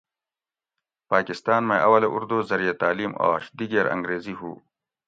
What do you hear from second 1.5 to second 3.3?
مئ اولہ اردو زریعہ تعلیم